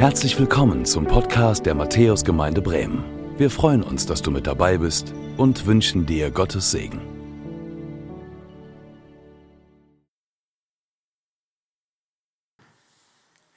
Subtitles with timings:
[0.00, 3.04] Herzlich willkommen zum Podcast der Matthäusgemeinde Bremen.
[3.36, 7.02] Wir freuen uns, dass du mit dabei bist und wünschen dir Gottes Segen.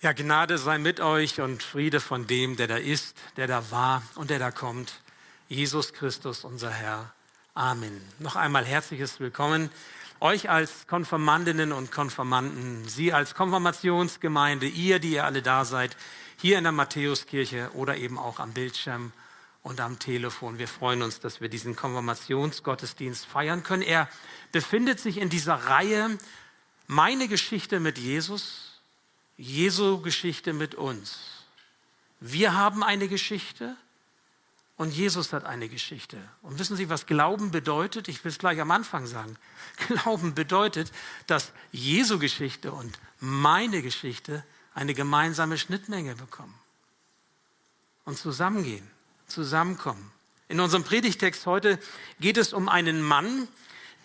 [0.02, 4.04] Ja, Gnade sei mit euch und Friede von dem, der da ist, der da war
[4.16, 4.96] und der da kommt.
[5.48, 7.14] Jesus Christus, unser Herr.
[7.54, 8.02] Amen.
[8.20, 9.70] Noch einmal herzliches Willkommen
[10.24, 15.98] euch als Konfirmandinnen und Konfirmanden, Sie als Konfirmationsgemeinde, ihr, die ihr alle da seid,
[16.38, 19.12] hier in der Matthäuskirche oder eben auch am Bildschirm
[19.64, 20.60] und am Telefon.
[20.60, 23.82] Wir freuen uns, dass wir diesen Konfirmationsgottesdienst feiern können.
[23.82, 24.08] Er
[24.54, 26.18] befindet sich in dieser Reihe
[26.88, 28.82] Meine Geschichte mit Jesus,
[29.36, 31.20] Jesu Geschichte mit uns.
[32.22, 33.76] Wir haben eine Geschichte
[34.76, 36.18] und Jesus hat eine Geschichte.
[36.42, 38.08] Und wissen Sie, was Glauben bedeutet?
[38.08, 39.38] Ich will es gleich am Anfang sagen.
[39.88, 40.92] Glauben bedeutet,
[41.28, 46.54] dass Jesu Geschichte und meine Geschichte eine gemeinsame Schnittmenge bekommen
[48.06, 48.90] und zusammengehen,
[49.28, 50.12] zusammenkommen.
[50.48, 51.80] In unserem Predigtext heute
[52.20, 53.48] geht es um einen Mann,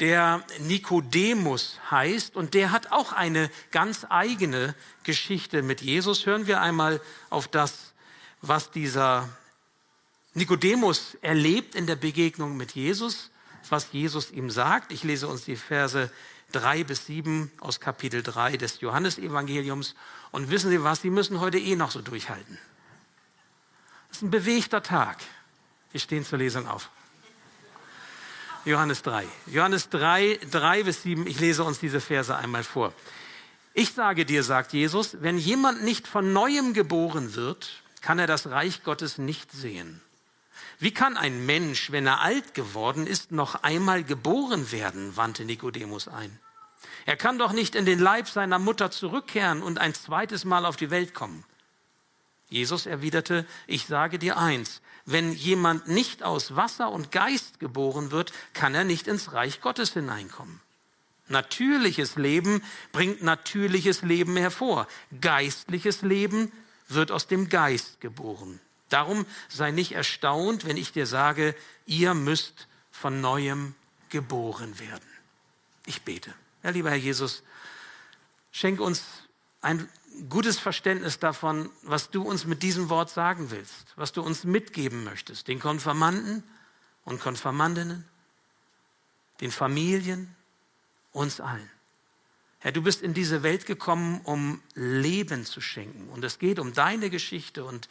[0.01, 6.27] der Nikodemus heißt und der hat auch eine ganz eigene Geschichte mit Jesus.
[6.27, 7.93] Hören wir einmal auf das,
[8.41, 9.29] was dieser
[10.39, 13.31] Nikodemus erlebt in der Begegnung mit Jesus,
[13.69, 14.93] was Jesus ihm sagt.
[14.93, 16.11] Ich lese uns die Verse
[16.53, 19.95] 3 bis 7 aus Kapitel 3 des Johannesevangeliums.
[20.31, 22.59] Und wissen Sie was, Sie müssen heute eh noch so durchhalten.
[24.11, 25.19] Es ist ein bewegter Tag.
[25.93, 26.91] Wir stehen zur Lesung auf.
[28.65, 29.27] Johannes 3.
[29.47, 31.27] Johannes 3, 3 bis 7.
[31.27, 32.93] Ich lese uns diese Verse einmal vor.
[33.75, 38.49] Ich sage dir, sagt Jesus, wenn jemand nicht von neuem geboren wird, kann er das
[38.49, 40.01] Reich Gottes nicht sehen.
[40.79, 45.17] Wie kann ein Mensch, wenn er alt geworden ist, noch einmal geboren werden?
[45.17, 46.39] wandte Nikodemus ein.
[47.05, 50.77] Er kann doch nicht in den Leib seiner Mutter zurückkehren und ein zweites Mal auf
[50.77, 51.45] die Welt kommen.
[52.49, 58.33] Jesus erwiderte, ich sage dir eins, wenn jemand nicht aus Wasser und Geist geboren wird,
[58.53, 60.61] kann er nicht ins Reich Gottes hineinkommen.
[61.29, 64.87] Natürliches Leben bringt natürliches Leben hervor.
[65.21, 66.53] Geistliches Leben
[66.89, 68.61] wird aus dem Geist geboren.
[68.89, 71.55] Darum sei nicht erstaunt, wenn ich dir sage,
[71.87, 73.75] ihr müsst von neuem
[74.09, 75.09] geboren werden.
[75.87, 76.35] Ich bete.
[76.63, 77.43] Ja, lieber Herr Jesus,
[78.51, 79.05] schenk uns
[79.61, 79.89] ein
[80.29, 85.05] gutes Verständnis davon, was du uns mit diesem Wort sagen willst, was du uns mitgeben
[85.05, 86.43] möchtest, den Konfirmanden
[87.05, 88.05] und Konfirmandinnen,
[89.41, 90.35] den Familien,
[91.13, 91.71] uns allen.
[92.61, 96.09] Herr, du bist in diese Welt gekommen, um Leben zu schenken.
[96.09, 97.89] Und es geht um deine Geschichte und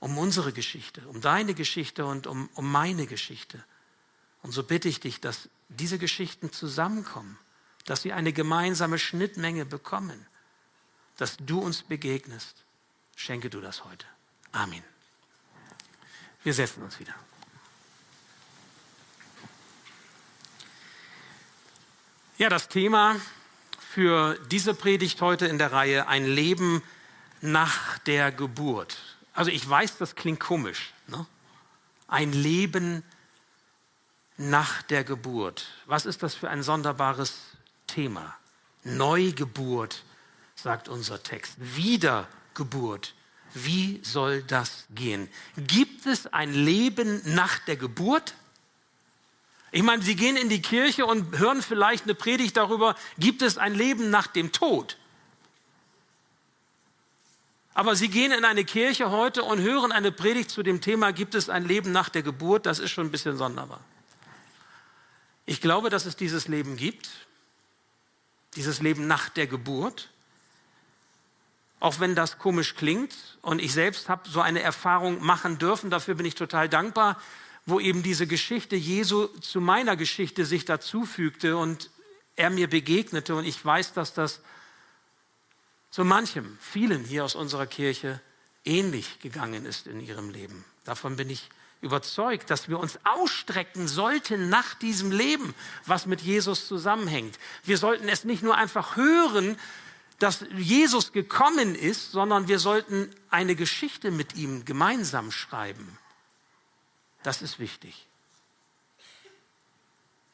[0.00, 3.62] um unsere Geschichte, um deine Geschichte und um, um meine Geschichte.
[4.42, 7.38] Und so bitte ich dich, dass diese Geschichten zusammenkommen,
[7.84, 10.26] dass sie eine gemeinsame Schnittmenge bekommen,
[11.18, 12.64] dass du uns begegnest.
[13.14, 14.06] Schenke du das heute.
[14.52, 14.82] Amen.
[16.42, 17.14] Wir setzen uns wieder.
[22.38, 23.16] Ja, das Thema
[23.92, 26.82] für diese Predigt heute in der Reihe Ein Leben
[27.42, 29.19] nach der Geburt.
[29.40, 30.92] Also ich weiß, das klingt komisch.
[31.06, 31.24] Ne?
[32.08, 33.02] Ein Leben
[34.36, 35.66] nach der Geburt.
[35.86, 37.38] Was ist das für ein sonderbares
[37.86, 38.36] Thema?
[38.84, 40.04] Neugeburt,
[40.56, 41.54] sagt unser Text.
[41.56, 43.14] Wiedergeburt.
[43.54, 45.26] Wie soll das gehen?
[45.56, 48.34] Gibt es ein Leben nach der Geburt?
[49.72, 53.56] Ich meine, Sie gehen in die Kirche und hören vielleicht eine Predigt darüber, gibt es
[53.56, 54.98] ein Leben nach dem Tod?
[57.74, 61.34] Aber Sie gehen in eine Kirche heute und hören eine Predigt zu dem Thema, gibt
[61.34, 62.66] es ein Leben nach der Geburt?
[62.66, 63.80] Das ist schon ein bisschen sonderbar.
[65.46, 67.10] Ich glaube, dass es dieses Leben gibt,
[68.54, 70.10] dieses Leben nach der Geburt.
[71.78, 76.14] Auch wenn das komisch klingt und ich selbst habe so eine Erfahrung machen dürfen, dafür
[76.14, 77.20] bin ich total dankbar,
[77.64, 81.88] wo eben diese Geschichte Jesu zu meiner Geschichte sich dazufügte und
[82.36, 84.40] er mir begegnete und ich weiß, dass das
[85.90, 88.20] so manchem, vielen hier aus unserer Kirche
[88.64, 90.64] ähnlich gegangen ist in ihrem Leben.
[90.84, 91.48] Davon bin ich
[91.80, 95.54] überzeugt, dass wir uns ausstrecken sollten nach diesem Leben,
[95.86, 97.38] was mit Jesus zusammenhängt.
[97.64, 99.58] Wir sollten es nicht nur einfach hören,
[100.18, 105.98] dass Jesus gekommen ist, sondern wir sollten eine Geschichte mit ihm gemeinsam schreiben.
[107.22, 108.09] Das ist wichtig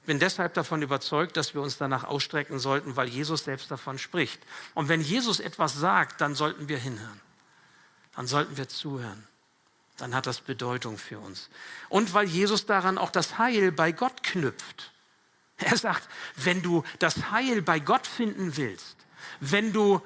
[0.06, 4.40] bin deshalb davon überzeugt, dass wir uns danach ausstrecken sollten, weil Jesus selbst davon spricht.
[4.74, 7.20] Und wenn Jesus etwas sagt, dann sollten wir hinhören.
[8.14, 9.26] Dann sollten wir zuhören.
[9.98, 11.48] Dann hat das Bedeutung für uns.
[11.88, 14.92] Und weil Jesus daran auch das Heil bei Gott knüpft.
[15.58, 18.96] Er sagt, wenn du das Heil bei Gott finden willst,
[19.40, 20.02] wenn du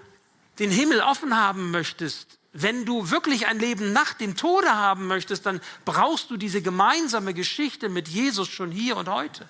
[0.59, 5.47] den Himmel offen haben möchtest wenn du wirklich ein Leben nach dem Tode haben möchtest,
[5.47, 9.49] dann brauchst du diese gemeinsame Geschichte mit Jesus schon hier und heute.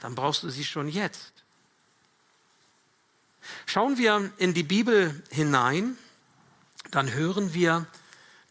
[0.00, 1.32] Dann brauchst du sie schon jetzt.
[3.66, 5.96] Schauen wir in die Bibel hinein,
[6.90, 7.86] dann hören wir,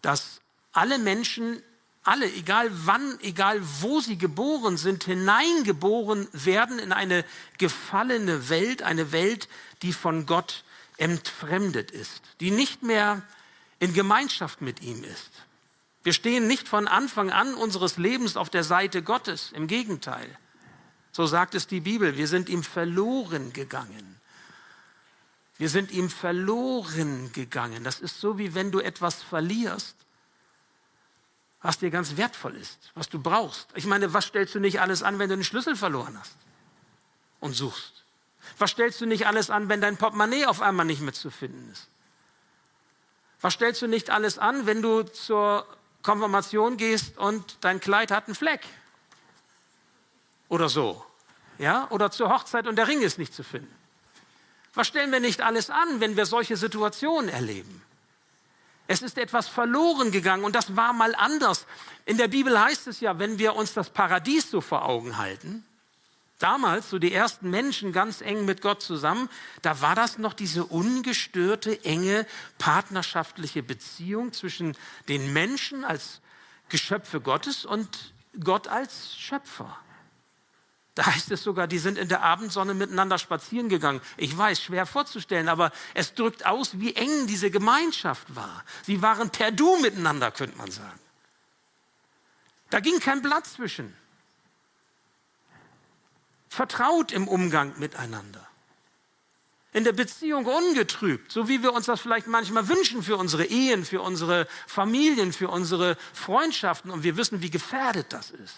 [0.02, 0.42] dass
[0.72, 1.62] alle Menschen,
[2.04, 7.26] alle, egal wann, egal wo sie geboren sind, hineingeboren werden in eine
[7.58, 9.48] gefallene Welt, eine Welt,
[9.82, 10.64] die von Gott
[10.98, 13.22] entfremdet ist, die nicht mehr
[13.80, 15.30] in Gemeinschaft mit ihm ist.
[16.04, 20.38] Wir stehen nicht von Anfang an unseres Lebens auf der Seite Gottes, im Gegenteil.
[21.12, 24.20] So sagt es die Bibel, wir sind ihm verloren gegangen.
[25.58, 27.84] Wir sind ihm verloren gegangen.
[27.84, 29.96] Das ist so, wie wenn du etwas verlierst,
[31.62, 33.68] was dir ganz wertvoll ist, was du brauchst.
[33.76, 36.38] Ich meine, was stellst du nicht alles an, wenn du den Schlüssel verloren hast
[37.42, 38.06] und suchst?
[38.58, 41.70] Was stellst du nicht alles an, wenn dein Portemonnaie auf einmal nicht mehr zu finden
[41.72, 41.90] ist?
[43.42, 45.66] Was stellst du nicht alles an, wenn du zur
[46.02, 48.62] Konfirmation gehst und dein Kleid hat einen Fleck?
[50.50, 51.06] Oder so.
[51.58, 51.88] Ja?
[51.92, 53.74] Oder zur Hochzeit und der Ring ist nicht zu finden.
[54.74, 57.82] Was stellen wir nicht alles an, wenn wir solche Situationen erleben?
[58.88, 61.68] Es ist etwas verloren gegangen und das war mal anders.
[62.06, 65.64] In der Bibel heißt es ja, wenn wir uns das Paradies so vor Augen halten,
[66.40, 69.30] damals, so die ersten Menschen ganz eng mit Gott zusammen,
[69.62, 72.26] da war das noch diese ungestörte, enge,
[72.58, 74.76] partnerschaftliche Beziehung zwischen
[75.08, 76.22] den Menschen als
[76.70, 78.14] Geschöpfe Gottes und
[78.44, 79.78] Gott als Schöpfer.
[81.00, 84.02] Da heißt es sogar, die sind in der Abendsonne miteinander spazieren gegangen.
[84.18, 88.66] Ich weiß, schwer vorzustellen, aber es drückt aus, wie eng diese Gemeinschaft war.
[88.84, 91.00] Sie waren per Du miteinander, könnte man sagen.
[92.70, 93.96] Da ging kein Blatt zwischen
[96.50, 98.46] vertraut im Umgang miteinander.
[99.72, 103.86] In der Beziehung ungetrübt, so wie wir uns das vielleicht manchmal wünschen für unsere Ehen,
[103.86, 106.92] für unsere Familien, für unsere Freundschaften.
[106.92, 108.58] Und wir wissen, wie gefährdet das ist.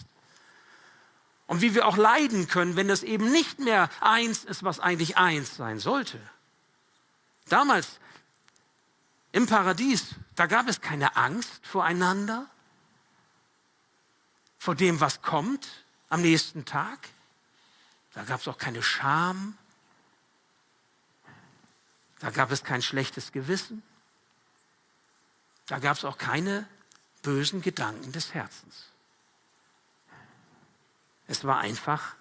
[1.46, 5.16] Und wie wir auch leiden können, wenn es eben nicht mehr eins ist, was eigentlich
[5.16, 6.18] eins sein sollte.
[7.48, 7.98] Damals
[9.32, 12.48] im Paradies, da gab es keine Angst voreinander,
[14.58, 15.68] vor dem, was kommt
[16.08, 17.08] am nächsten Tag.
[18.14, 19.58] Da gab es auch keine Scham.
[22.20, 23.82] Da gab es kein schlechtes Gewissen.
[25.66, 26.68] Da gab es auch keine
[27.22, 28.84] bösen Gedanken des Herzens.
[31.32, 32.14] Es war einfach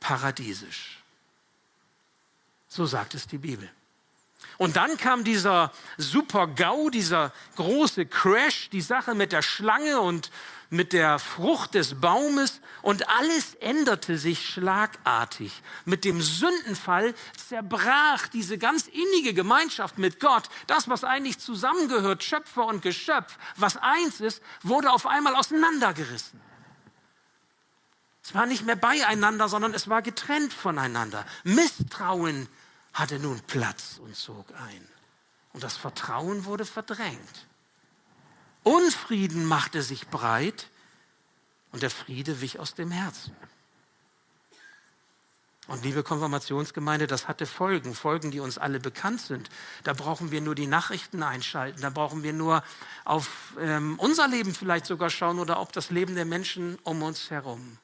[0.00, 1.02] paradiesisch.
[2.66, 3.70] So sagt es die Bibel.
[4.56, 10.30] Und dann kam dieser Super-GAU, dieser große Crash, die Sache mit der Schlange und
[10.70, 15.52] mit der Frucht des Baumes und alles änderte sich schlagartig.
[15.84, 20.44] Mit dem Sündenfall zerbrach diese ganz innige Gemeinschaft mit Gott.
[20.66, 26.47] Das, was eigentlich zusammengehört, Schöpfer und Geschöpf, was eins ist, wurde auf einmal auseinandergerissen.
[28.28, 31.24] Es war nicht mehr beieinander, sondern es war getrennt voneinander.
[31.44, 32.46] Misstrauen
[32.92, 34.86] hatte nun Platz und zog ein.
[35.54, 37.46] Und das Vertrauen wurde verdrängt.
[38.64, 40.68] Unfrieden machte sich breit
[41.72, 43.34] und der Friede wich aus dem Herzen.
[45.66, 49.48] Und liebe Konfirmationsgemeinde, das hatte Folgen, Folgen, die uns alle bekannt sind.
[49.84, 52.62] Da brauchen wir nur die Nachrichten einschalten, da brauchen wir nur
[53.06, 57.30] auf ähm, unser Leben vielleicht sogar schauen oder auf das Leben der Menschen um uns
[57.30, 57.78] herum,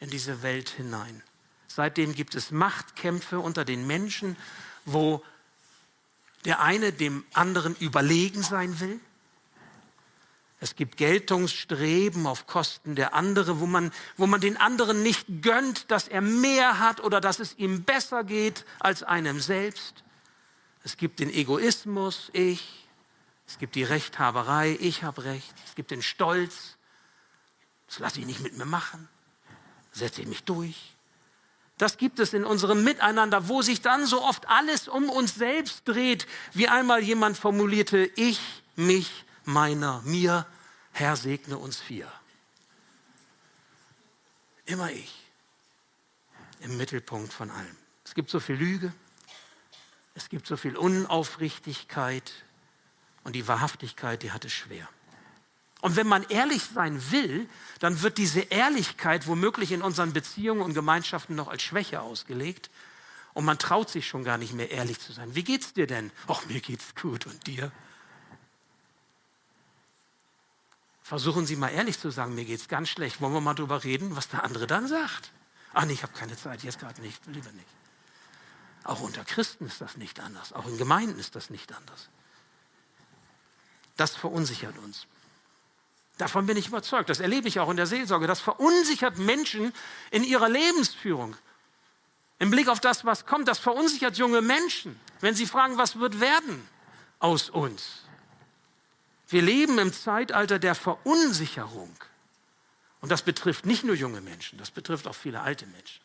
[0.00, 1.22] in diese Welt hinein.
[1.68, 4.36] Seitdem gibt es Machtkämpfe unter den Menschen,
[4.84, 5.22] wo
[6.44, 9.00] der eine dem anderen überlegen sein will
[10.62, 15.90] es gibt Geltungsstreben auf Kosten der andere, wo man, wo man den anderen nicht gönnt,
[15.90, 20.04] dass er mehr hat oder dass es ihm besser geht als einem selbst.
[20.84, 22.86] Es gibt den Egoismus, ich.
[23.46, 25.54] Es gibt die Rechthaberei, ich habe Recht.
[25.66, 26.76] Es gibt den Stolz,
[27.88, 29.08] das lasse ich nicht mit mir machen,
[29.92, 30.94] setze ich mich durch.
[31.78, 35.88] Das gibt es in unserem Miteinander, wo sich dann so oft alles um uns selbst
[35.88, 38.40] dreht, wie einmal jemand formulierte, ich,
[38.76, 40.46] mich, meiner, mir,
[40.92, 42.10] Herr segne uns vier.
[44.66, 45.14] Immer ich
[46.60, 47.76] im Mittelpunkt von allem.
[48.04, 48.92] Es gibt so viel Lüge,
[50.14, 52.30] es gibt so viel Unaufrichtigkeit
[53.24, 54.88] und die Wahrhaftigkeit, die hat es schwer.
[55.80, 60.74] Und wenn man ehrlich sein will, dann wird diese Ehrlichkeit womöglich in unseren Beziehungen und
[60.74, 62.70] Gemeinschaften noch als Schwäche ausgelegt.
[63.32, 65.34] Und man traut sich schon gar nicht mehr ehrlich zu sein.
[65.34, 66.10] Wie geht's dir denn?
[66.26, 67.26] Ach, mir geht's gut.
[67.26, 67.72] Und dir?
[71.02, 73.20] Versuchen Sie mal ehrlich zu sagen, mir geht es ganz schlecht.
[73.20, 75.32] Wollen wir mal darüber reden, was der andere dann sagt?
[75.72, 77.66] Ach nee, ich habe keine Zeit, jetzt gerade nicht, lieber nicht.
[78.84, 80.52] Auch unter Christen ist das nicht anders.
[80.52, 82.08] Auch in Gemeinden ist das nicht anders.
[83.96, 85.06] das verunsichert uns.
[86.20, 87.08] Davon bin ich überzeugt.
[87.08, 88.26] Das erlebe ich auch in der Seelsorge.
[88.26, 89.72] Das verunsichert Menschen
[90.10, 91.34] in ihrer Lebensführung.
[92.38, 96.20] Im Blick auf das, was kommt, das verunsichert junge Menschen, wenn sie fragen, was wird
[96.20, 96.68] werden
[97.20, 98.02] aus uns.
[99.28, 101.94] Wir leben im Zeitalter der Verunsicherung.
[103.00, 106.02] Und das betrifft nicht nur junge Menschen, das betrifft auch viele alte Menschen.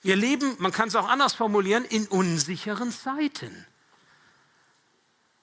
[0.00, 3.66] Wir leben, man kann es auch anders formulieren, in unsicheren Zeiten.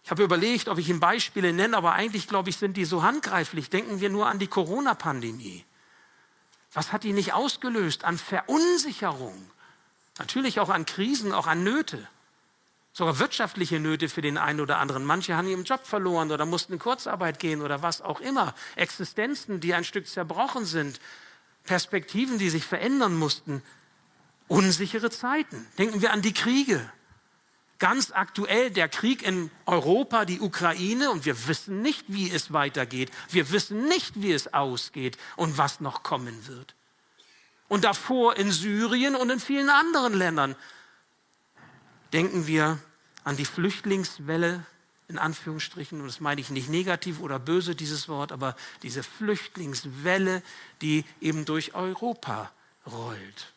[0.05, 3.01] Ich habe überlegt, ob ich Ihnen Beispiele nenne, aber eigentlich glaube ich, sind die so
[3.01, 3.71] handgreiflich.
[3.71, 5.65] Denken wir nur an die Corona-Pandemie.
[6.74, 9.33] Was hat die nicht ausgelöst an Verunsicherung?
[10.19, 12.07] Natürlich auch an Krisen, auch an Nöte.
[12.93, 15.05] Sogar wirtschaftliche Nöte für den einen oder anderen.
[15.05, 18.53] Manche haben ihren Job verloren oder mussten in Kurzarbeit gehen oder was auch immer.
[18.75, 21.00] Existenzen, die ein Stück zerbrochen sind.
[21.63, 23.63] Perspektiven, die sich verändern mussten.
[24.47, 25.65] Unsichere Zeiten.
[25.79, 26.91] Denken wir an die Kriege.
[27.77, 33.12] Ganz aktuell der Krieg in Europa, die Ukraine, und wir wissen nicht, wie es weitergeht.
[33.29, 36.74] Wir wissen nicht, wie es ausgeht und was noch kommen wird.
[37.67, 40.55] Und davor in Syrien und in vielen anderen Ländern.
[42.13, 42.79] Denken wir
[43.25, 44.65] an die Flüchtlingswelle,
[45.08, 50.41] in Anführungsstrichen, und das meine ich nicht negativ oder böse, dieses Wort, aber diese Flüchtlingswelle,
[50.82, 52.51] die eben durch Europa
[52.86, 53.53] rollt.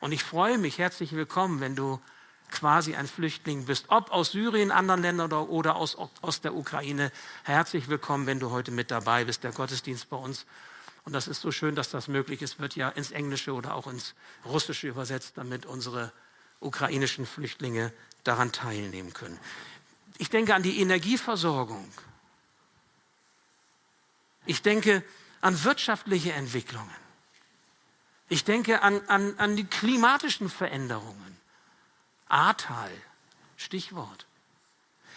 [0.00, 2.00] Und ich freue mich, herzlich willkommen, wenn du
[2.50, 7.12] quasi ein Flüchtling bist, ob aus Syrien, anderen Ländern oder, aus, aus der Ukraine.
[7.44, 9.44] Herzlich willkommen, wenn du heute mit dabei bist.
[9.44, 10.46] Der Gottesdienst bei uns.
[11.04, 13.86] Und das ist so schön, dass das möglich ist, wird ja ins Englische oder auch
[13.86, 14.14] ins
[14.44, 16.12] Russische übersetzt, damit unsere
[16.60, 17.92] ukrainischen Flüchtlinge
[18.24, 19.38] daran teilnehmen können.
[20.18, 21.90] Ich denke an die Energieversorgung.
[24.44, 25.02] Ich denke
[25.40, 26.90] an wirtschaftliche Entwicklungen.
[28.28, 31.36] Ich denke an, an, an die klimatischen Veränderungen.
[32.28, 32.90] Ahrtal,
[33.56, 34.26] Stichwort.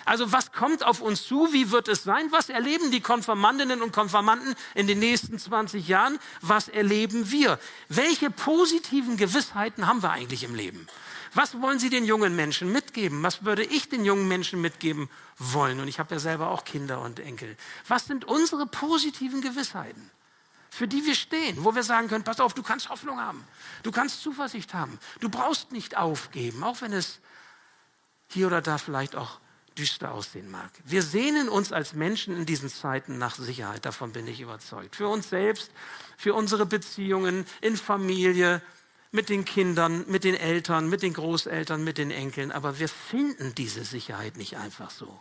[0.05, 1.53] Also was kommt auf uns zu?
[1.53, 2.31] Wie wird es sein?
[2.31, 6.19] Was erleben die Konfirmandinnen und Konfirmanden in den nächsten 20 Jahren?
[6.41, 7.59] Was erleben wir?
[7.89, 10.87] Welche positiven Gewissheiten haben wir eigentlich im Leben?
[11.33, 13.23] Was wollen Sie den jungen Menschen mitgeben?
[13.23, 15.79] Was würde ich den jungen Menschen mitgeben wollen?
[15.79, 17.55] Und ich habe ja selber auch Kinder und Enkel.
[17.87, 20.09] Was sind unsere positiven Gewissheiten?
[20.71, 23.45] Für die wir stehen, wo wir sagen können, pass auf, du kannst Hoffnung haben,
[23.83, 27.19] du kannst Zuversicht haben, du brauchst nicht aufgeben, auch wenn es
[28.29, 29.39] hier oder da vielleicht auch
[29.77, 30.71] düster aussehen mag.
[30.85, 34.95] Wir sehnen uns als Menschen in diesen Zeiten nach Sicherheit, davon bin ich überzeugt.
[34.95, 35.71] Für uns selbst,
[36.17, 38.61] für unsere Beziehungen in Familie,
[39.11, 43.53] mit den Kindern, mit den Eltern, mit den Großeltern, mit den Enkeln, aber wir finden
[43.55, 45.19] diese Sicherheit nicht einfach so.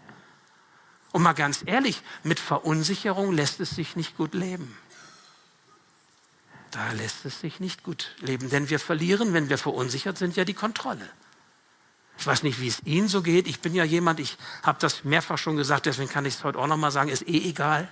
[1.11, 4.77] Und mal ganz ehrlich, mit Verunsicherung lässt es sich nicht gut leben
[6.71, 10.45] da lässt es sich nicht gut leben, denn wir verlieren, wenn wir verunsichert sind, ja
[10.45, 11.09] die Kontrolle.
[12.19, 13.47] Ich weiß nicht, wie es Ihnen so geht.
[13.47, 16.59] Ich bin ja jemand, ich habe das mehrfach schon gesagt, deswegen kann ich es heute
[16.59, 17.89] auch nochmal sagen, ist eh egal.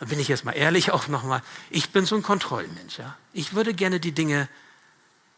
[0.00, 1.42] Da bin ich jetzt mal ehrlich auch nochmal.
[1.70, 2.98] Ich bin so ein Kontrollmensch.
[2.98, 3.16] Ja?
[3.32, 4.48] Ich würde gerne die Dinge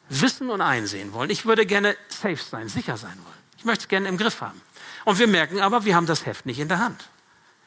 [0.08, 1.30] wissen und einsehen wollen.
[1.30, 3.36] Ich würde gerne safe sein, sicher sein wollen.
[3.58, 4.60] Ich möchte es gerne im Griff haben.
[5.04, 7.08] Und wir merken aber, wir haben das Heft nicht in der Hand.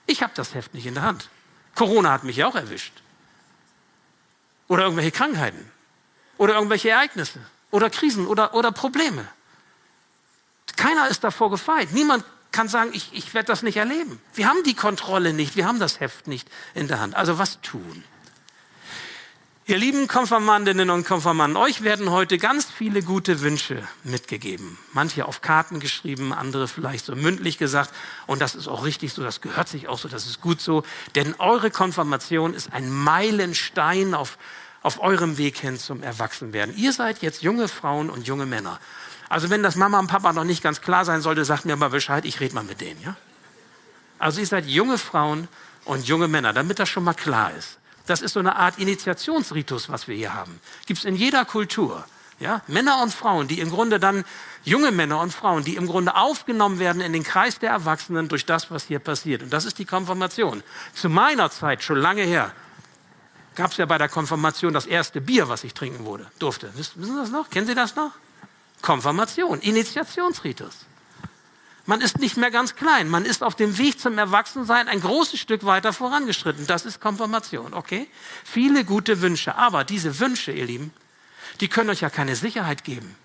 [0.05, 1.29] Ich habe das Heft nicht in der Hand.
[1.75, 2.93] Corona hat mich ja auch erwischt.
[4.69, 5.69] Oder irgendwelche Krankheiten.
[6.37, 7.41] Oder irgendwelche Ereignisse.
[7.71, 9.27] Oder Krisen oder, oder Probleme.
[10.77, 11.91] Keiner ist davor gefeit.
[11.91, 14.21] Niemand kann sagen, ich, ich werde das nicht erleben.
[14.33, 17.15] Wir haben die Kontrolle nicht, wir haben das Heft nicht in der Hand.
[17.15, 18.03] Also was tun?
[19.69, 24.79] Ihr lieben Konfirmandinnen und Konfirmanden, euch werden heute ganz viele gute Wünsche mitgegeben.
[24.93, 27.93] Manche auf Karten geschrieben, andere vielleicht so mündlich gesagt.
[28.25, 30.81] Und das ist auch richtig so, das gehört sich auch so, das ist gut so.
[31.13, 34.39] Denn eure Konfirmation ist ein Meilenstein auf,
[34.81, 36.75] auf eurem Weg hin zum Erwachsenwerden.
[36.75, 38.79] Ihr seid jetzt junge Frauen und junge Männer.
[39.29, 41.91] Also wenn das Mama und Papa noch nicht ganz klar sein sollte, sagt mir mal
[41.91, 42.99] Bescheid, ich rede mal mit denen.
[43.03, 43.17] Ja?
[44.17, 45.47] Also ihr seid junge Frauen
[45.85, 47.78] und junge Männer, damit das schon mal klar ist.
[48.09, 50.59] Das ist so eine Art Initiationsritus, was wir hier haben.
[50.87, 52.03] Gibt es in jeder Kultur.
[52.39, 52.61] Ja?
[52.65, 54.25] Männer und Frauen, die im Grunde dann,
[54.63, 58.47] junge Männer und Frauen, die im Grunde aufgenommen werden in den Kreis der Erwachsenen durch
[58.47, 59.43] das, was hier passiert.
[59.43, 60.63] Und das ist die Konfirmation.
[60.93, 62.51] Zu meiner Zeit, schon lange her,
[63.53, 66.71] gab es ja bei der Konfirmation das erste Bier, was ich trinken wurde, durfte.
[66.75, 67.51] Wissen Sie das noch?
[67.51, 68.13] Kennen Sie das noch?
[68.81, 70.73] Konfirmation, Initiationsritus.
[71.89, 73.09] Man ist nicht mehr ganz klein.
[73.09, 76.67] Man ist auf dem Weg zum Erwachsensein ein großes Stück weiter vorangeschritten.
[76.67, 78.07] Das ist Konfirmation, okay?
[78.43, 79.55] Viele gute Wünsche.
[79.55, 80.93] Aber diese Wünsche, ihr Lieben,
[81.61, 83.15] die können euch ja keine Sicherheit geben.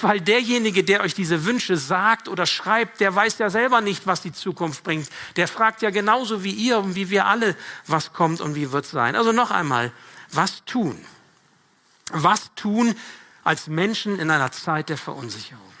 [0.00, 4.22] Weil derjenige, der euch diese Wünsche sagt oder schreibt, der weiß ja selber nicht, was
[4.22, 5.10] die Zukunft bringt.
[5.36, 7.54] Der fragt ja genauso wie ihr und wie wir alle,
[7.86, 9.14] was kommt und wie wird sein.
[9.14, 9.92] Also noch einmal,
[10.30, 11.04] was tun?
[12.12, 12.94] Was tun
[13.44, 15.71] als Menschen in einer Zeit der Verunsicherung?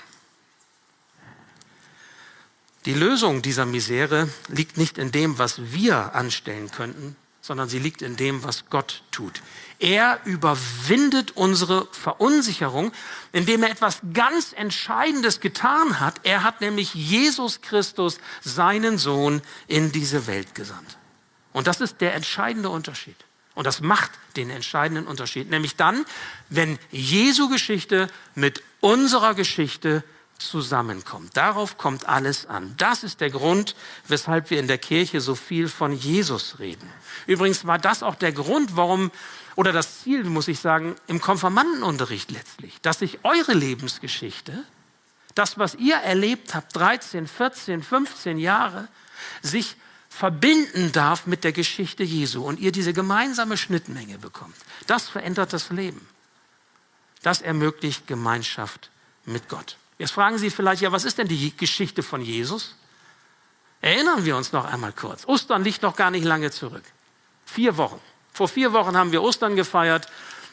[2.84, 8.02] Die Lösung dieser Misere liegt nicht in dem, was wir anstellen könnten, sondern sie liegt
[8.02, 9.40] in dem, was Gott tut.
[9.78, 12.92] Er überwindet unsere Verunsicherung,
[13.32, 16.20] indem er etwas ganz Entscheidendes getan hat.
[16.24, 20.98] Er hat nämlich Jesus Christus, seinen Sohn, in diese Welt gesandt.
[21.52, 23.16] Und das ist der entscheidende Unterschied.
[23.54, 25.50] Und das macht den entscheidenden Unterschied.
[25.50, 26.04] Nämlich dann,
[26.48, 30.02] wenn Jesu Geschichte mit unserer Geschichte
[30.48, 31.36] zusammenkommt.
[31.36, 32.74] Darauf kommt alles an.
[32.76, 33.74] Das ist der Grund,
[34.08, 36.88] weshalb wir in der Kirche so viel von Jesus reden.
[37.26, 39.10] Übrigens war das auch der Grund, warum,
[39.56, 44.64] oder das Ziel, muss ich sagen, im Konfirmandenunterricht letztlich, dass sich eure Lebensgeschichte,
[45.34, 48.88] das, was ihr erlebt habt, 13, 14, 15 Jahre,
[49.40, 49.76] sich
[50.08, 54.56] verbinden darf mit der Geschichte Jesu und ihr diese gemeinsame Schnittmenge bekommt.
[54.86, 56.06] Das verändert das Leben.
[57.22, 58.90] Das ermöglicht Gemeinschaft
[59.24, 59.76] mit Gott.
[60.02, 62.74] Jetzt fragen Sie vielleicht, ja, was ist denn die Geschichte von Jesus?
[63.80, 65.24] Erinnern wir uns noch einmal kurz.
[65.28, 66.82] Ostern liegt noch gar nicht lange zurück.
[67.46, 68.00] Vier Wochen.
[68.32, 70.08] Vor vier Wochen haben wir Ostern gefeiert,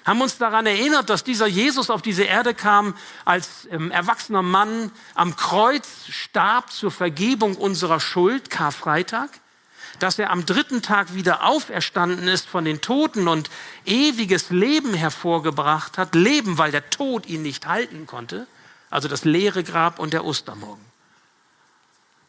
[0.05, 2.93] haben uns daran erinnert, dass dieser Jesus auf diese Erde kam,
[3.25, 9.31] als ähm, erwachsener Mann am Kreuz starb zur Vergebung unserer Schuld, Karfreitag,
[9.97, 13.49] dass er am dritten Tag wieder auferstanden ist von den Toten und
[13.87, 18.45] ewiges Leben hervorgebracht hat, Leben, weil der Tod ihn nicht halten konnte,
[18.89, 20.85] also das leere Grab und der Ostermorgen.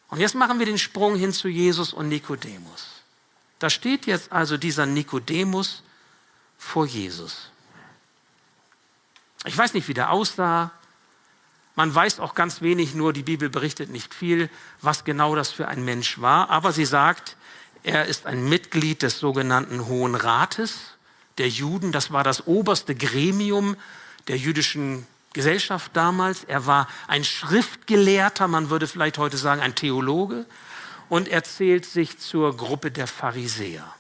[0.08, 3.02] Und jetzt machen wir den Sprung hin zu Jesus und Nikodemus.
[3.58, 5.82] Da steht jetzt also dieser Nikodemus
[6.58, 7.50] vor Jesus.
[9.44, 10.72] Ich weiß nicht, wie der aussah.
[11.76, 14.50] Man weiß auch ganz wenig, nur die Bibel berichtet nicht viel,
[14.82, 16.50] was genau das für ein Mensch war.
[16.50, 17.36] Aber sie sagt,
[17.82, 20.96] er ist ein Mitglied des sogenannten Hohen Rates
[21.38, 21.92] der Juden.
[21.92, 23.76] Das war das oberste Gremium
[24.28, 26.44] der jüdischen Gesellschaft damals.
[26.44, 30.46] Er war ein Schriftgelehrter, man würde vielleicht heute sagen ein Theologe.
[31.08, 33.94] Und er zählt sich zur Gruppe der Pharisäer.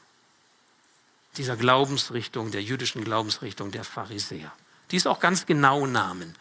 [1.36, 4.52] Dieser Glaubensrichtung, der jüdischen Glaubensrichtung der Pharisäer.
[4.90, 6.34] Die es auch ganz genau nahmen.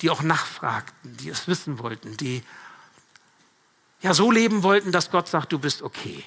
[0.00, 2.42] Die auch nachfragten, die es wissen wollten, die
[4.02, 6.24] ja so leben wollten, dass Gott sagt, du bist okay.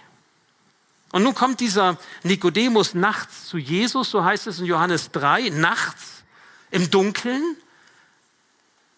[1.12, 6.23] Und nun kommt dieser Nikodemus nachts zu Jesus, so heißt es in Johannes 3, nachts
[6.71, 7.55] im Dunkeln.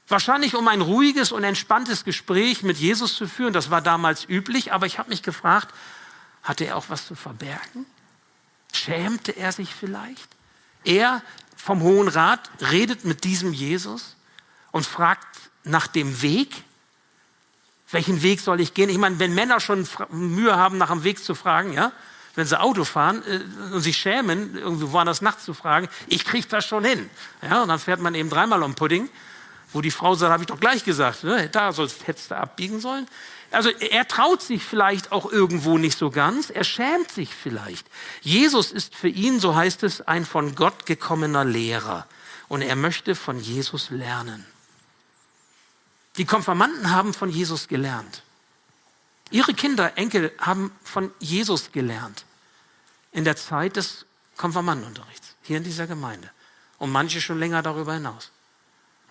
[0.10, 3.54] Wahrscheinlich um ein ruhiges und entspanntes Gespräch mit Jesus zu führen.
[3.54, 5.74] Das war damals üblich, aber ich habe mich gefragt,
[6.42, 7.86] hatte er auch was zu verbergen?
[8.74, 10.28] Schämte er sich vielleicht?
[10.84, 11.22] Er
[11.56, 14.16] vom Hohen Rat redet mit diesem Jesus
[14.72, 15.28] und fragt
[15.64, 16.56] nach dem Weg.
[17.92, 18.90] Welchen Weg soll ich gehen?
[18.90, 21.92] Ich meine, wenn Männer schon Mühe haben, nach dem Weg zu fragen, ja,
[22.34, 26.48] wenn sie Auto fahren äh, und sich schämen, irgendwie woanders nachts zu fragen, ich kriege
[26.48, 27.10] das schon hin.
[27.44, 29.10] Ja, und dann fährt man eben dreimal um Pudding
[29.72, 31.50] wo die Frau sagt, habe ich doch gleich gesagt, ne?
[31.50, 33.08] da sollst, hättest du abbiegen sollen.
[33.52, 37.88] Also er traut sich vielleicht auch irgendwo nicht so ganz, er schämt sich vielleicht.
[38.22, 42.08] Jesus ist für ihn, so heißt es, ein von Gott gekommener Lehrer
[42.48, 44.46] und er möchte von Jesus lernen.
[46.18, 48.24] Die Konfirmanden haben von Jesus gelernt.
[49.32, 52.26] Ihre Kinder, Enkel haben von Jesus gelernt
[53.12, 54.06] in der Zeit des
[54.38, 56.30] Konfirmandenunterrichts hier in dieser Gemeinde
[56.78, 58.32] und manche schon länger darüber hinaus.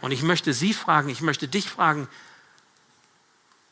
[0.01, 2.09] Und ich möchte Sie fragen, ich möchte dich fragen,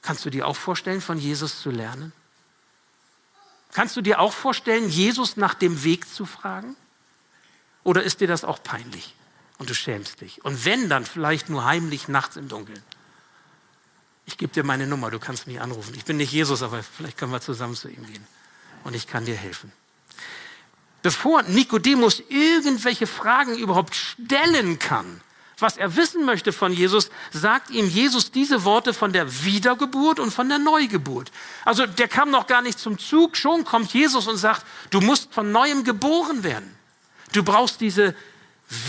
[0.03, 2.13] kannst du dir auch vorstellen, von Jesus zu lernen?
[3.73, 6.77] Kannst du dir auch vorstellen, Jesus nach dem Weg zu fragen?
[7.85, 9.15] Oder ist dir das auch peinlich
[9.59, 10.45] und du schämst dich?
[10.45, 12.83] Und wenn, dann vielleicht nur heimlich nachts im Dunkeln.
[14.25, 15.95] Ich gebe dir meine Nummer, du kannst mich anrufen.
[15.95, 18.27] Ich bin nicht Jesus, aber vielleicht können wir zusammen zu ihm gehen
[18.83, 19.73] und ich kann dir helfen.
[21.03, 25.21] Bevor Nikodemus irgendwelche Fragen überhaupt stellen kann,
[25.59, 30.31] was er wissen möchte von Jesus, sagt ihm Jesus diese Worte von der Wiedergeburt und
[30.31, 31.33] von der Neugeburt.
[31.65, 35.33] Also der kam noch gar nicht zum Zug, schon kommt Jesus und sagt, du musst
[35.33, 36.77] von neuem geboren werden.
[37.33, 38.15] Du brauchst diese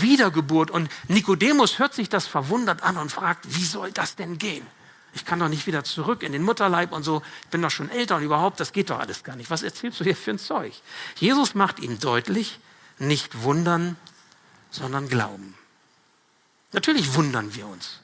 [0.00, 0.70] Wiedergeburt.
[0.70, 4.66] Und Nikodemus hört sich das verwundert an und fragt, wie soll das denn gehen?
[5.14, 7.22] Ich kann doch nicht wieder zurück in den Mutterleib und so.
[7.44, 9.50] Ich bin doch schon älter und überhaupt, das geht doch alles gar nicht.
[9.50, 10.74] Was erzählst du hier für ein Zeug?
[11.16, 12.58] Jesus macht ihm deutlich,
[12.98, 13.96] nicht wundern,
[14.70, 15.54] sondern glauben.
[16.72, 18.00] Natürlich wundern wir uns.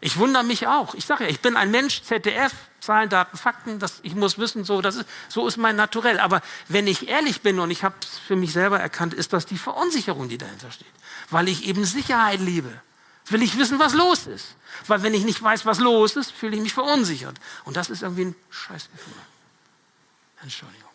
[0.00, 0.94] Ich wundere mich auch.
[0.94, 4.64] Ich sage ja, ich bin ein Mensch, ZDF, Zahlen, Daten, Fakten, das, ich muss wissen,
[4.64, 6.18] so, das ist, so ist mein Naturell.
[6.18, 9.46] Aber wenn ich ehrlich bin und ich habe es für mich selber erkannt, ist das
[9.46, 10.88] die Verunsicherung, die dahinter steht.
[11.30, 12.72] Weil ich eben Sicherheit liebe.
[13.26, 14.56] Will ich wissen, was los ist.
[14.88, 17.36] Weil wenn ich nicht weiß, was los ist, fühle ich mich verunsichert.
[17.62, 19.14] Und das ist irgendwie ein Scheißgefühl.
[20.42, 20.90] Entschuldigung.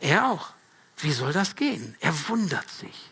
[0.00, 0.48] Er auch.
[0.96, 1.96] Wie soll das gehen?
[2.00, 3.11] Er wundert sich.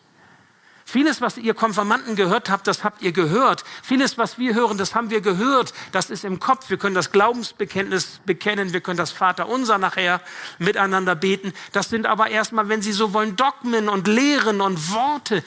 [0.91, 3.63] Vieles, was ihr Konfirmanden gehört habt, das habt ihr gehört.
[3.81, 5.73] Vieles, was wir hören, das haben wir gehört.
[5.93, 6.69] Das ist im Kopf.
[6.69, 8.73] Wir können das Glaubensbekenntnis bekennen.
[8.73, 10.21] Wir können das Vaterunser nachher
[10.59, 11.53] miteinander beten.
[11.71, 15.45] Das sind aber erstmal, wenn Sie so wollen, Dogmen und Lehren und Worte.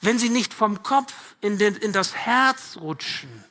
[0.00, 3.44] Wenn sie nicht vom Kopf in, den, in das Herz rutschen,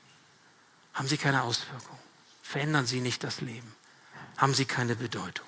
[0.95, 1.99] haben sie keine Auswirkung.
[2.41, 3.75] Verändern sie nicht das Leben.
[4.37, 5.45] Haben sie keine Bedeutung.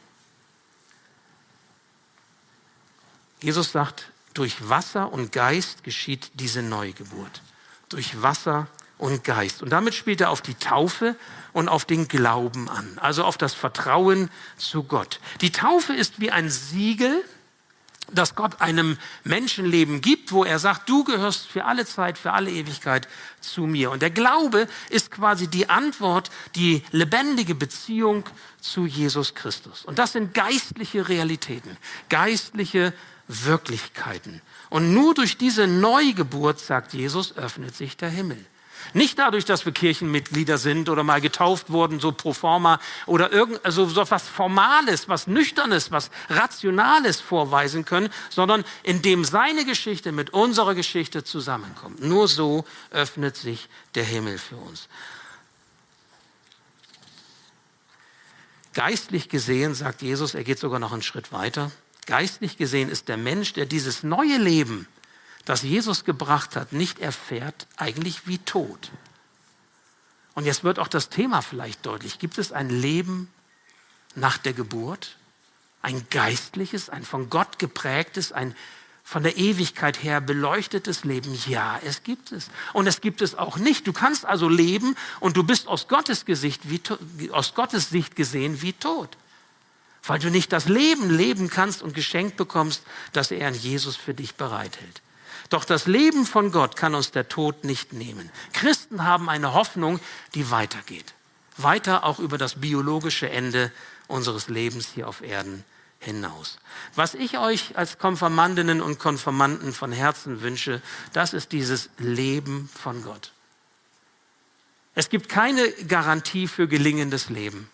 [3.42, 7.42] Jesus sagt, durch Wasser und Geist geschieht diese Neugeburt.
[7.90, 9.64] Durch Wasser und Geist.
[9.64, 11.16] Und damit spielt er auf die Taufe
[11.54, 15.20] und auf den Glauben an, also auf das Vertrauen zu Gott.
[15.42, 17.24] Die Taufe ist wie ein Siegel,
[18.12, 22.52] das Gott einem Menschenleben gibt, wo er sagt, du gehörst für alle Zeit, für alle
[22.52, 23.08] Ewigkeit
[23.42, 23.92] zu mir.
[23.92, 28.24] Und der Glaube ist quasi die Antwort, die lebendige Beziehung
[28.62, 29.86] zu Jesus Christus.
[29.86, 31.78] Und das sind geistliche Realitäten,
[32.10, 32.94] geistliche
[33.28, 34.42] Wirklichkeiten.
[34.70, 38.44] Und nur durch diese Neugeburt, sagt Jesus, öffnet sich der Himmel.
[38.94, 43.64] Nicht dadurch, dass wir Kirchenmitglieder sind oder mal getauft wurden, so pro forma oder irgend,
[43.66, 50.32] also so was Formales, was Nüchternes, was Rationales vorweisen können, sondern indem seine Geschichte mit
[50.32, 52.02] unserer Geschichte zusammenkommt.
[52.02, 54.88] Nur so öffnet sich der Himmel für uns.
[58.74, 61.72] Geistlich gesehen, sagt Jesus, er geht sogar noch einen Schritt weiter.
[62.06, 64.88] Geistlich gesehen ist der Mensch, der dieses neue Leben,
[65.50, 68.92] das Jesus gebracht hat, nicht erfährt, eigentlich wie tot.
[70.36, 72.20] Und jetzt wird auch das Thema vielleicht deutlich.
[72.20, 73.34] Gibt es ein Leben
[74.14, 75.18] nach der Geburt?
[75.82, 78.56] Ein geistliches, ein von Gott geprägtes, ein
[79.04, 81.36] von der Ewigkeit her beleuchtetes Leben?
[81.48, 82.52] Ja, es gibt es.
[82.74, 83.88] Und es gibt es auch nicht.
[83.88, 88.62] Du kannst also leben und du bist aus Gottes, Gesicht wie, aus Gottes Sicht gesehen
[88.62, 89.18] wie tot
[90.04, 92.84] weil du nicht das Leben leben kannst und geschenkt bekommst,
[93.14, 95.02] das er in Jesus für dich bereithält.
[95.50, 98.30] Doch das Leben von Gott kann uns der Tod nicht nehmen.
[98.54, 100.00] Christen haben eine Hoffnung,
[100.36, 101.14] die weitergeht.
[101.58, 103.72] Weiter auch über das biologische Ende
[104.08, 105.66] unseres Lebens hier auf Erden
[106.00, 106.60] hinaus.
[106.96, 110.82] Was ich euch als Konfirmandinnen und Konfirmanden von Herzen wünsche,
[111.14, 113.32] das ist dieses Leben von Gott.
[114.96, 117.70] Es gibt keine Garantie für gelingendes Leben.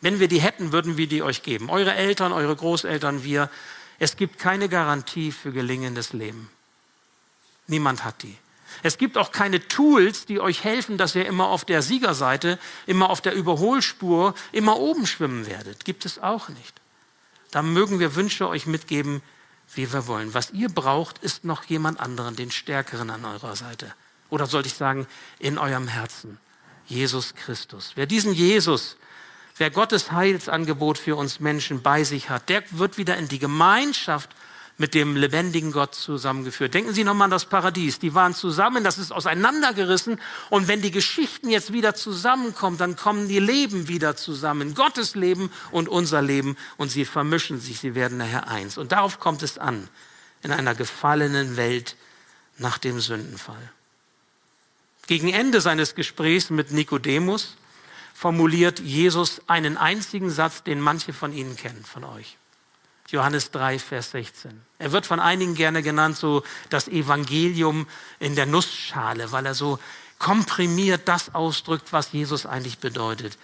[0.00, 1.70] Wenn wir die hätten, würden wir die euch geben.
[1.70, 3.50] Eure Eltern, eure Großeltern, wir.
[3.98, 6.50] Es gibt keine Garantie für gelingendes Leben.
[7.70, 8.36] Niemand hat die.
[8.82, 13.10] Es gibt auch keine Tools, die euch helfen, dass ihr immer auf der Siegerseite, immer
[13.10, 15.84] auf der Überholspur, immer oben schwimmen werdet.
[15.84, 16.80] Gibt es auch nicht.
[17.50, 19.22] Da mögen wir Wünsche euch mitgeben,
[19.74, 20.34] wie wir wollen.
[20.34, 23.92] Was ihr braucht, ist noch jemand anderen, den Stärkeren an eurer Seite.
[24.30, 25.06] Oder sollte ich sagen,
[25.38, 26.38] in eurem Herzen.
[26.86, 27.92] Jesus Christus.
[27.94, 28.96] Wer diesen Jesus
[29.60, 34.30] Wer Gottes Heilsangebot für uns Menschen bei sich hat, der wird wieder in die Gemeinschaft
[34.80, 36.72] mit dem lebendigen Gott zusammengeführt.
[36.72, 37.98] Denken Sie nochmal an das Paradies.
[37.98, 40.18] Die waren zusammen, das ist auseinandergerissen.
[40.48, 44.74] Und wenn die Geschichten jetzt wieder zusammenkommen, dann kommen die Leben wieder zusammen.
[44.74, 46.56] Gottes Leben und unser Leben.
[46.78, 48.78] Und sie vermischen sich, sie werden nachher eins.
[48.78, 49.86] Und darauf kommt es an.
[50.42, 51.94] In einer gefallenen Welt
[52.56, 53.70] nach dem Sündenfall.
[55.06, 57.54] Gegen Ende seines Gesprächs mit Nikodemus
[58.14, 62.38] formuliert Jesus einen einzigen Satz, den manche von Ihnen kennen, von euch.
[63.10, 64.60] Johannes 3, Vers 16.
[64.78, 67.86] Er wird von einigen gerne genannt, so das Evangelium
[68.18, 69.78] in der Nussschale, weil er so
[70.18, 73.36] komprimiert das ausdrückt, was Jesus eigentlich bedeutet.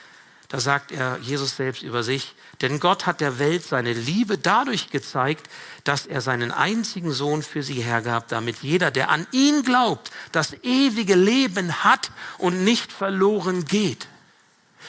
[0.48, 4.90] Da sagt er Jesus selbst über sich, denn Gott hat der Welt seine Liebe dadurch
[4.90, 5.48] gezeigt,
[5.82, 10.54] dass er seinen einzigen Sohn für sie hergab, damit jeder, der an ihn glaubt, das
[10.62, 14.06] ewige Leben hat und nicht verloren geht.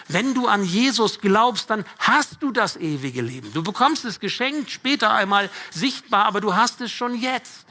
[0.07, 3.51] Wenn du an Jesus glaubst, dann hast du das ewige Leben.
[3.53, 7.65] Du bekommst es geschenkt, später einmal sichtbar, aber du hast es schon jetzt.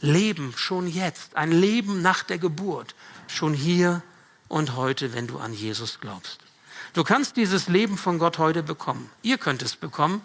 [0.00, 2.94] Leben schon jetzt, ein Leben nach der Geburt,
[3.26, 4.02] schon hier
[4.48, 6.40] und heute, wenn du an Jesus glaubst.
[6.92, 9.10] Du kannst dieses Leben von Gott heute bekommen.
[9.22, 10.20] Ihr könnt es bekommen.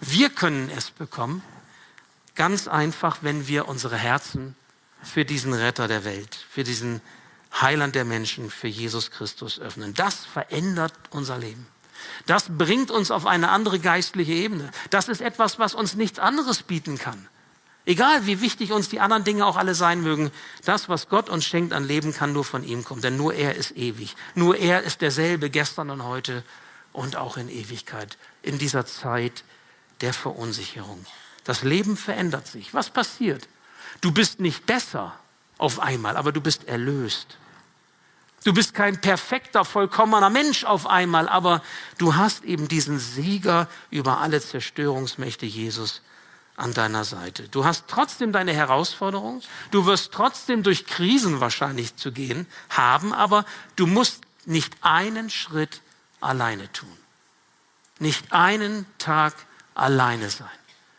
[0.00, 1.42] Wir können es bekommen.
[2.34, 4.56] Ganz einfach, wenn wir unsere Herzen
[5.02, 7.00] für diesen Retter der Welt, für diesen
[7.52, 9.94] Heiland der Menschen für Jesus Christus öffnen.
[9.94, 11.66] Das verändert unser Leben.
[12.26, 14.70] Das bringt uns auf eine andere geistliche Ebene.
[14.90, 17.28] Das ist etwas, was uns nichts anderes bieten kann.
[17.86, 20.30] Egal wie wichtig uns die anderen Dinge auch alle sein mögen,
[20.64, 23.00] das, was Gott uns schenkt an Leben, kann nur von ihm kommen.
[23.00, 24.14] Denn nur er ist ewig.
[24.34, 26.44] Nur er ist derselbe gestern und heute
[26.92, 28.18] und auch in Ewigkeit.
[28.42, 29.42] In dieser Zeit
[30.02, 31.04] der Verunsicherung.
[31.44, 32.74] Das Leben verändert sich.
[32.74, 33.48] Was passiert?
[34.02, 35.18] Du bist nicht besser,
[35.58, 37.36] auf einmal, aber du bist erlöst.
[38.44, 41.62] Du bist kein perfekter, vollkommener Mensch auf einmal, aber
[41.98, 46.02] du hast eben diesen Sieger über alle Zerstörungsmächte Jesus
[46.56, 47.48] an deiner Seite.
[47.48, 49.42] Du hast trotzdem deine Herausforderung.
[49.70, 53.44] Du wirst trotzdem durch Krisen wahrscheinlich zu gehen haben, aber
[53.76, 55.82] du musst nicht einen Schritt
[56.20, 56.96] alleine tun.
[57.98, 59.34] Nicht einen Tag
[59.74, 60.48] alleine sein,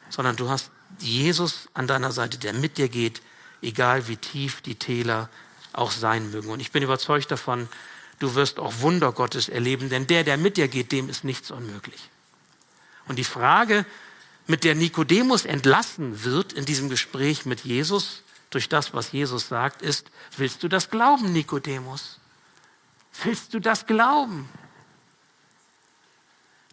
[0.09, 3.21] sondern du hast Jesus an deiner Seite, der mit dir geht,
[3.61, 5.29] egal wie tief die Täler
[5.73, 6.49] auch sein mögen.
[6.49, 7.67] Und ich bin überzeugt davon,
[8.19, 11.51] du wirst auch Wunder Gottes erleben, denn der, der mit dir geht, dem ist nichts
[11.51, 12.09] unmöglich.
[13.07, 13.85] Und die Frage,
[14.47, 19.81] mit der Nikodemus entlassen wird in diesem Gespräch mit Jesus, durch das, was Jesus sagt,
[19.81, 22.19] ist, willst du das glauben, Nikodemus?
[23.23, 24.49] Willst du das glauben?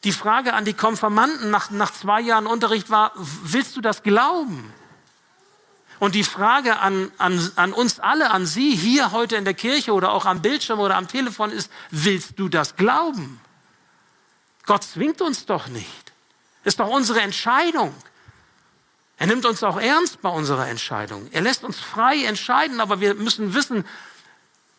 [0.05, 4.72] Die Frage an die Konfirmanden nach, nach zwei Jahren Unterricht war, willst du das glauben?
[5.99, 9.93] Und die Frage an, an, an uns alle, an Sie hier heute in der Kirche
[9.93, 13.41] oder auch am Bildschirm oder am Telefon ist, willst du das glauben?
[14.67, 16.13] Gott zwingt uns doch nicht.
[16.65, 17.95] Ist doch unsere Entscheidung.
[19.19, 21.29] Er nimmt uns auch ernst bei unserer Entscheidung.
[21.33, 23.85] Er lässt uns frei entscheiden, aber wir müssen wissen,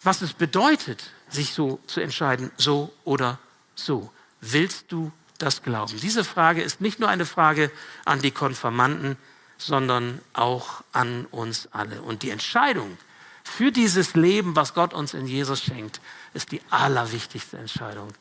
[0.03, 3.39] was es bedeutet, sich so zu entscheiden, so oder
[3.73, 4.11] so.
[4.41, 5.99] Willst du das glauben?
[5.99, 7.71] Diese Frage ist nicht nur eine Frage
[8.05, 9.17] an die Konfirmanden,
[9.57, 12.01] sondern auch an uns alle.
[12.01, 12.97] Und die Entscheidung
[13.43, 16.01] für dieses Leben, was Gott uns in Jesus schenkt,
[16.33, 18.13] ist die allerwichtigste Entscheidung,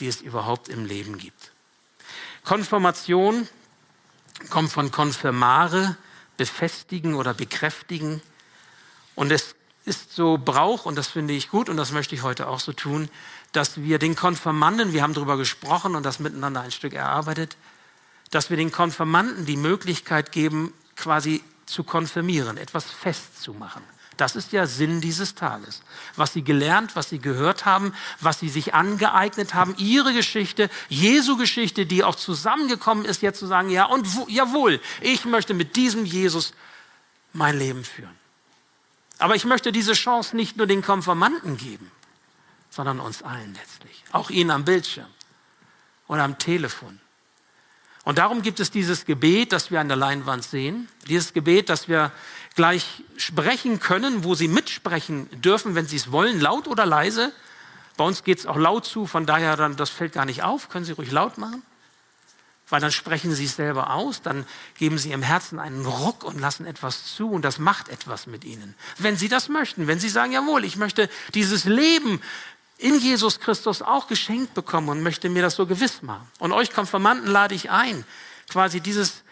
[0.00, 1.52] die es überhaupt im Leben gibt.
[2.44, 3.48] Konfirmation
[4.50, 5.96] kommt von konfirmare,
[6.36, 8.20] befestigen oder bekräftigen.
[9.14, 12.48] Und es ist so Brauch, und das finde ich gut, und das möchte ich heute
[12.48, 13.08] auch so tun,
[13.52, 17.56] dass wir den Konfirmanden, wir haben darüber gesprochen und das miteinander ein Stück erarbeitet,
[18.30, 23.82] dass wir den Konfirmanden die Möglichkeit geben, quasi zu konfirmieren, etwas festzumachen.
[24.16, 25.82] Das ist ja Sinn dieses Tages.
[26.16, 31.36] Was sie gelernt, was sie gehört haben, was sie sich angeeignet haben, ihre Geschichte, Jesu
[31.36, 36.04] Geschichte, die auch zusammengekommen ist, jetzt zu sagen, ja, und jawohl, ich möchte mit diesem
[36.04, 36.52] Jesus
[37.32, 38.14] mein Leben führen.
[39.18, 41.90] Aber ich möchte diese Chance nicht nur den Konfirmanden geben,
[42.70, 44.04] sondern uns allen letztlich.
[44.12, 45.06] Auch Ihnen am Bildschirm
[46.06, 47.00] oder am Telefon.
[48.04, 50.88] Und darum gibt es dieses Gebet, das wir an der Leinwand sehen.
[51.06, 52.10] Dieses Gebet, das wir
[52.56, 57.32] gleich sprechen können, wo Sie mitsprechen dürfen, wenn Sie es wollen, laut oder leise.
[57.96, 60.68] Bei uns geht es auch laut zu, von daher dann, das fällt gar nicht auf,
[60.68, 61.62] können Sie ruhig laut machen.
[62.68, 64.46] Weil dann sprechen Sie es selber aus, dann
[64.78, 68.44] geben Sie Ihrem Herzen einen Ruck und lassen etwas zu und das macht etwas mit
[68.44, 68.74] Ihnen.
[68.98, 72.20] Wenn Sie das möchten, wenn Sie sagen, jawohl, ich möchte dieses Leben
[72.82, 76.28] in Jesus Christus auch geschenkt bekommen und möchte mir das so gewiss machen.
[76.38, 78.04] Und euch Konfirmanden lade ich ein,
[78.48, 79.22] quasi dieses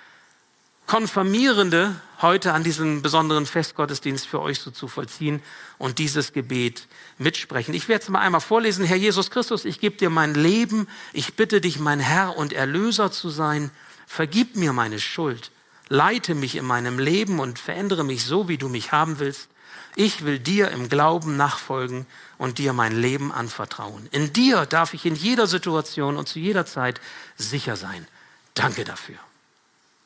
[0.86, 5.40] Konfirmierende heute an diesem besonderen Festgottesdienst für euch so zu vollziehen
[5.78, 7.74] und dieses Gebet mitsprechen.
[7.74, 8.84] Ich werde es mal einmal vorlesen.
[8.84, 10.88] Herr Jesus Christus, ich gebe dir mein Leben.
[11.12, 13.70] Ich bitte dich, mein Herr und Erlöser zu sein.
[14.06, 15.52] Vergib mir meine Schuld.
[15.88, 19.48] Leite mich in meinem Leben und verändere mich so, wie du mich haben willst.
[19.96, 22.06] Ich will dir im Glauben nachfolgen
[22.38, 24.08] und dir mein Leben anvertrauen.
[24.12, 27.00] In dir darf ich in jeder Situation und zu jeder Zeit
[27.36, 28.06] sicher sein.
[28.54, 29.16] Danke dafür.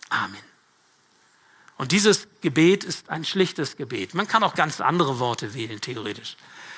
[0.08, 0.40] Amen.
[1.76, 4.14] Und dieses Gebet ist ein schlichtes Gebet.
[4.14, 6.36] Man kann auch ganz andere Worte wählen, theoretisch.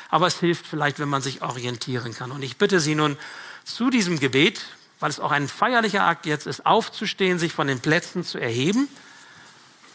[0.09, 2.33] Aber es hilft vielleicht, wenn man sich orientieren kann.
[2.33, 3.17] Und ich bitte Sie nun
[3.65, 4.63] zu diesem Gebet,
[5.01, 8.89] weil es auch ein feierlicher Akt jetzt ist, aufzustehen, sich von den Plätzen zu erheben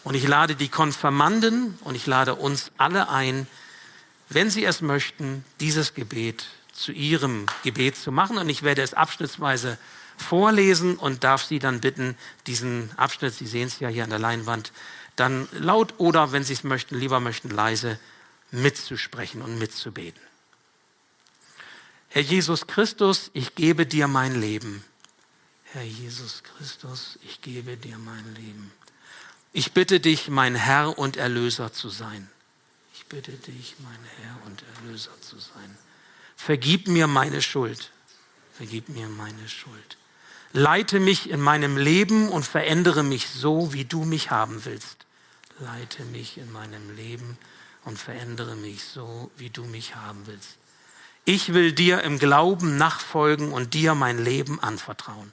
[0.03, 3.47] und ich lade die Konfirmanden und ich lade uns alle ein,
[4.29, 8.37] wenn Sie es möchten, dieses Gebet zu Ihrem Gebet zu machen.
[8.37, 9.77] Und ich werde es abschnittsweise
[10.17, 12.15] vorlesen und darf Sie dann bitten,
[12.47, 14.71] diesen Abschnitt, Sie sehen es ja hier an der Leinwand,
[15.15, 17.99] dann laut oder, wenn Sie es möchten, lieber möchten, leise
[18.51, 20.21] mitzusprechen und mitzubeten.
[22.09, 24.83] Herr Jesus Christus, ich gebe dir mein Leben.
[25.63, 28.71] Herr Jesus Christus, ich gebe dir mein Leben.
[29.53, 32.29] Ich bitte dich, mein Herr und Erlöser zu sein.
[32.93, 35.77] Ich bitte dich, mein Herr und Erlöser zu sein.
[36.37, 37.91] Vergib mir meine Schuld.
[38.53, 39.97] Vergib mir meine Schuld.
[40.53, 45.05] Leite mich in meinem Leben und verändere mich so, wie du mich haben willst.
[45.59, 47.37] Leite mich in meinem Leben
[47.83, 50.57] und verändere mich so, wie du mich haben willst.
[51.25, 55.31] Ich will dir im Glauben nachfolgen und dir mein Leben anvertrauen.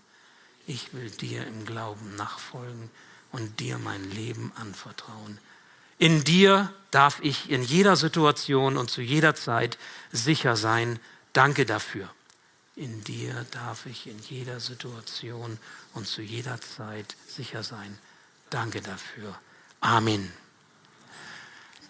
[0.66, 2.90] Ich will dir im Glauben nachfolgen
[3.32, 5.38] und dir mein Leben anvertrauen.
[5.98, 9.78] In dir darf ich in jeder Situation und zu jeder Zeit
[10.12, 10.98] sicher sein.
[11.32, 12.08] Danke dafür.
[12.76, 15.58] In dir darf ich in jeder Situation
[15.94, 17.98] und zu jeder Zeit sicher sein.
[18.50, 19.36] Danke dafür.
[19.80, 20.32] Amen.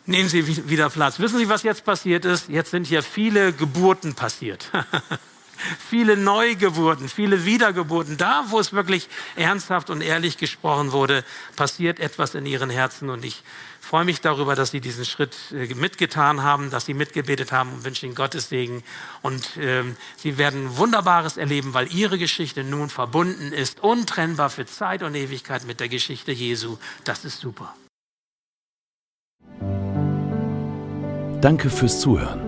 [0.07, 1.19] Nehmen Sie wieder Platz.
[1.19, 2.49] Wissen Sie, was jetzt passiert ist?
[2.49, 4.71] Jetzt sind hier viele Geburten passiert.
[5.79, 8.17] viele Neugeburten, viele Wiedergeburten.
[8.17, 11.25] Da, wo es wirklich ernsthaft und ehrlich gesprochen wurde,
[11.57, 13.11] passiert etwas in ihren Herzen.
[13.11, 13.43] Und ich
[13.81, 17.85] freue mich darüber, dass Sie diesen Schritt äh, mitgetan haben, dass Sie mitgebetet haben und
[17.85, 18.83] wünsche Ihnen Gottes Segen.
[19.23, 25.03] Und ähm, Sie werden Wunderbares erleben, weil Ihre Geschichte nun verbunden ist, untrennbar für Zeit
[25.03, 26.79] und Ewigkeit mit der Geschichte Jesu.
[27.05, 27.75] Das ist super.
[31.41, 32.48] Danke fürs Zuhören.